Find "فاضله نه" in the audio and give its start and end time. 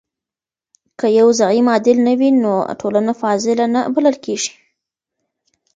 3.21-3.81